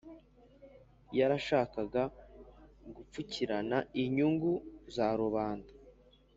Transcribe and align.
yarashakaga 1.17 2.03
gupfukirana 2.95 3.77
inyungu 4.03 4.51
za 4.95 5.07
rubanda, 5.19 5.71